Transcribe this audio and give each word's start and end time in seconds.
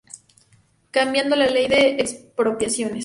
Cambiando 0.89 1.35
la 1.35 1.45
ley 1.45 1.67
de 1.67 1.97
expropiaciones. 2.01 2.99